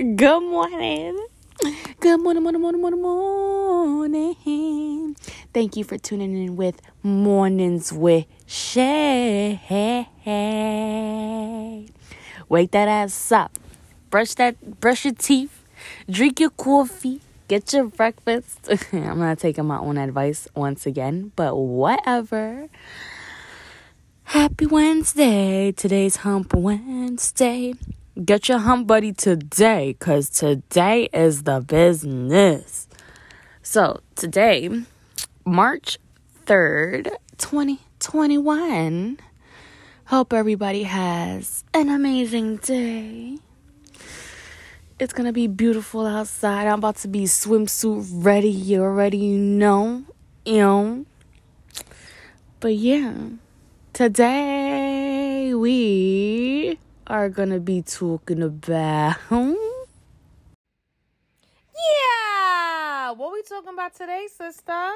[0.00, 1.26] Good morning.
[2.00, 5.14] Good morning, morning, morning, morning, morning.
[5.52, 9.60] Thank you for tuning in with Mornings with Shay.
[12.48, 13.58] Wake that ass up.
[14.08, 15.62] Brush that brush your teeth.
[16.08, 17.20] Drink your coffee.
[17.48, 18.70] Get your breakfast.
[18.94, 22.70] I'm not taking my own advice once again, but whatever.
[24.24, 25.72] Happy Wednesday.
[25.72, 27.74] Today's Hump Wednesday.
[28.16, 32.88] Get your hump buddy today because today is the business.
[33.62, 34.68] So, today,
[35.46, 35.96] March
[36.44, 39.16] 3rd, 2021.
[40.06, 43.38] Hope everybody has an amazing day.
[44.98, 46.66] It's gonna be beautiful outside.
[46.66, 48.50] I'm about to be swimsuit ready.
[48.50, 50.02] You already know,
[50.44, 51.06] you know.
[52.58, 53.14] But yeah.
[53.92, 56.76] Today we
[57.10, 59.52] are gonna be talking about hmm?
[61.74, 63.10] Yeah!
[63.10, 64.92] What we talking about today, sister?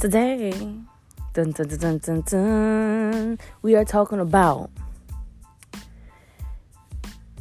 [0.00, 0.50] today.
[1.32, 3.38] Dun, dun, dun, dun, dun, dun.
[3.62, 4.70] We are talking about.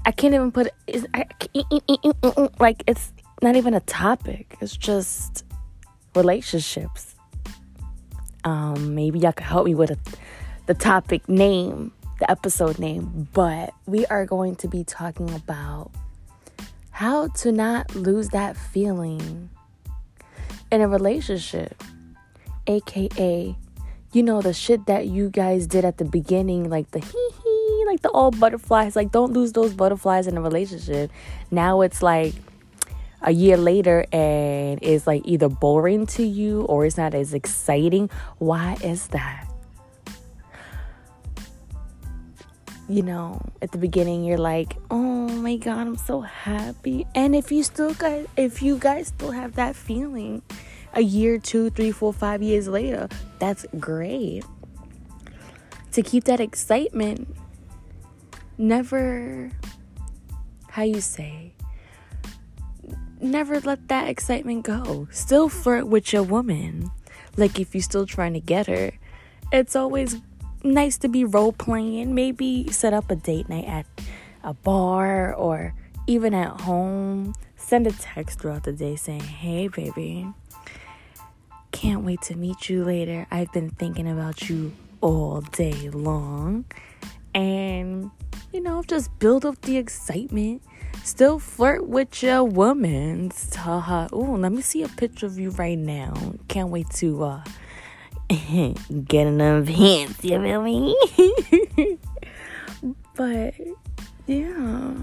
[0.06, 1.06] I can't even put it.
[1.14, 1.26] I,
[2.60, 4.56] like it's not even a topic.
[4.62, 5.44] It's just
[6.16, 7.16] relationships.
[8.44, 9.98] Um, maybe y'all could help me with a,
[10.66, 13.28] the topic name, the episode name.
[13.34, 15.92] But we are going to be talking about
[16.92, 19.50] how to not lose that feeling
[20.72, 21.84] in a relationship,
[22.68, 23.56] aka,
[24.12, 27.84] you know, the shit that you guys did at the beginning, like the hee hee,
[27.88, 28.96] like the all butterflies.
[28.96, 31.12] Like, don't lose those butterflies in a relationship.
[31.50, 32.34] Now it's like
[33.24, 38.10] a year later and it's like either boring to you or it's not as exciting.
[38.38, 39.48] Why is that?
[42.90, 47.52] You know, at the beginning you're like, "Oh my god, I'm so happy." And if
[47.52, 50.42] you still guys if you guys still have that feeling
[50.94, 53.08] a year, two, three, four, five years later,
[53.40, 54.44] that's great.
[55.94, 57.34] To keep that excitement,
[58.58, 59.50] never
[60.68, 61.54] how you say
[63.24, 65.08] never let that excitement go.
[65.12, 66.92] Still flirt with your woman.
[67.38, 68.92] Like if you're still trying to get her,
[69.52, 70.18] it's always
[70.64, 72.14] nice to be role playing.
[72.14, 73.86] Maybe set up a date night at
[74.44, 75.74] a bar or
[76.08, 77.34] even at home.
[77.56, 80.28] Send a text throughout the day saying, Hey, baby,
[81.72, 83.26] can't wait to meet you later.
[83.32, 86.66] I've been thinking about you all day long.
[87.34, 88.12] And,
[88.52, 90.62] you know, just build up the excitement
[91.04, 93.30] still flirt with your woman.
[93.52, 96.14] Tell her, oh, let me see a picture of you right now.
[96.48, 97.44] Can't wait to uh
[99.08, 100.96] get enough hints, you feel me?
[103.16, 103.54] but
[104.26, 104.94] yeah,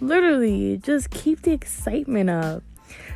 [0.00, 2.62] literally just keep the excitement up.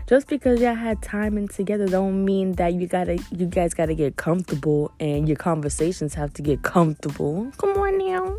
[0.09, 3.95] Just because y'all had time in together don't mean that you gotta you guys gotta
[3.95, 7.53] get comfortable and your conversations have to get comfortable.
[7.59, 8.37] Come on now.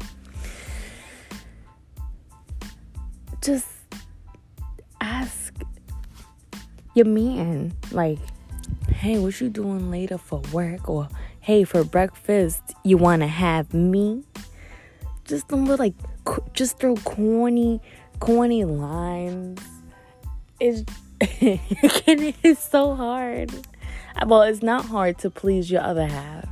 [3.42, 3.68] Just
[6.94, 8.20] your man, like,
[8.90, 10.90] hey, what you doing later for work?
[10.90, 11.08] Or
[11.40, 14.24] hey, for breakfast, you want to have me?
[15.26, 15.96] Just a little, like,
[16.54, 17.82] just throw corny,
[18.20, 19.62] corny lines.
[20.60, 20.84] It's,
[21.22, 23.52] it's so hard.
[24.26, 26.50] Well, it's not hard to please your other half.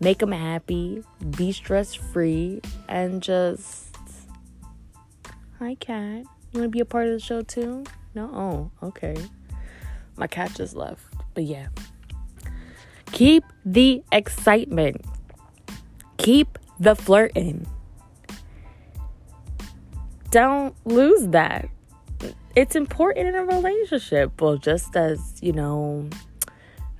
[0.00, 1.02] Make them happy,
[1.36, 3.96] be stress free, and just.
[5.60, 6.24] Hi, cat.
[6.52, 7.84] You want to be a part of the show too?
[8.14, 8.30] No?
[8.82, 9.16] Oh, okay.
[10.16, 11.02] My cat just left.
[11.34, 11.68] But yeah.
[13.12, 15.04] Keep the excitement.
[16.16, 17.66] Keep the flirting.
[20.30, 21.68] Don't lose that.
[22.56, 24.40] It's important in a relationship.
[24.40, 26.08] Well, just as, you know,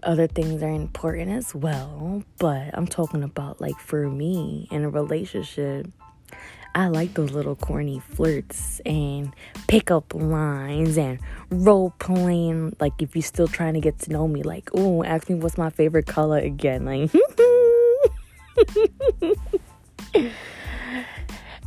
[0.03, 2.23] other things are important as well.
[2.39, 5.87] But I'm talking about, like, for me in a relationship
[6.77, 9.33] I like those little corny flirts and
[9.69, 12.75] pickup lines and role playing.
[12.81, 15.57] Like, if you're still trying to get to know me, like, oh, ask me what's
[15.57, 16.85] my favorite color again.
[16.85, 17.13] Like,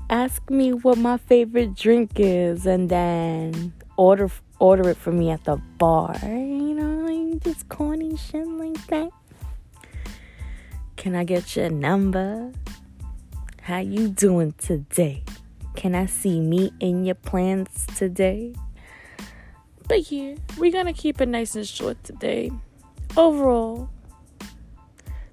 [0.10, 4.30] ask me what my favorite drink is, and then order
[4.60, 6.18] order it for me at the bar.
[6.24, 9.12] You know, like just corny shit like that.
[10.98, 12.52] Can I get your number?
[13.68, 15.26] How you doing today?
[15.76, 18.54] Can I see me in your plans today?
[19.90, 22.50] But yeah, we're gonna keep it nice and short today.
[23.18, 23.90] Overall,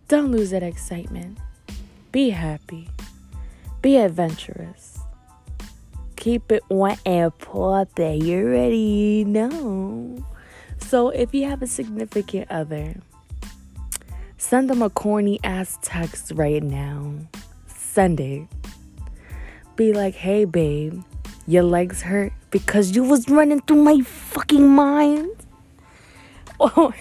[0.09, 1.39] Don't lose that excitement.
[2.11, 2.89] Be happy.
[3.83, 4.99] Be adventurous.
[6.17, 8.19] Keep it one airport poppy.
[8.19, 10.27] You already know.
[10.79, 12.97] So if you have a significant other,
[14.39, 17.15] send them a corny ass text right now.
[17.95, 18.49] Send it.
[19.77, 21.01] Be like, hey babe,
[21.47, 25.31] your legs hurt because you was running through my fucking mind.
[26.59, 26.93] Or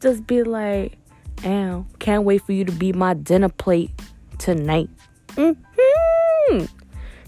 [0.00, 0.96] just be like,
[1.44, 3.90] Ow, can't wait for you to be my dinner plate
[4.38, 4.88] tonight.
[5.32, 6.64] Mm-hmm.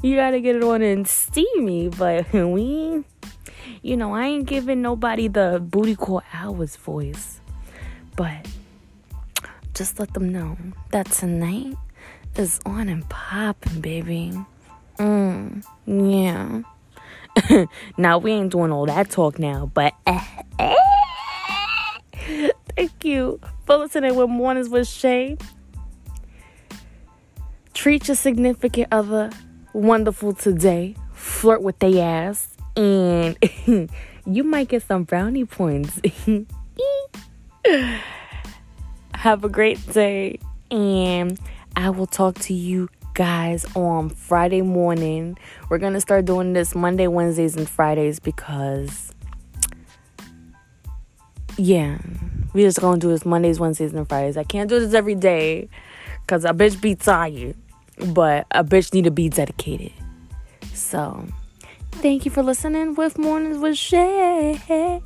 [0.02, 3.04] You gotta get it on and steamy, but we,
[3.82, 7.40] you know, I ain't giving nobody the booty call hours voice.
[8.16, 8.48] But
[9.74, 10.56] just let them know
[10.92, 11.76] that tonight
[12.38, 14.32] is on and popping, baby.
[14.98, 16.62] Mm, yeah.
[17.98, 19.94] now we ain't doing all that talk now, but
[22.76, 25.36] thank you for listening with Mornings with Shay.
[27.74, 29.30] Treat your significant other
[29.72, 30.96] wonderful today.
[31.12, 33.36] Flirt with their ass, and
[34.26, 36.00] you might get some brownie points.
[39.14, 40.38] Have a great day,
[40.70, 41.38] and
[41.76, 45.36] I will talk to you guys on Friday morning.
[45.68, 49.12] We're gonna start doing this Monday, Wednesdays, and Fridays because,
[51.58, 51.98] yeah,
[52.54, 54.38] we just gonna do this Mondays, Wednesdays, and Fridays.
[54.38, 55.68] I can't do this every day
[56.22, 57.54] because a bitch be tired,
[58.08, 59.92] but a bitch need to be dedicated.
[60.72, 61.26] So,
[61.92, 65.02] thank you for listening with Mornings with Shay.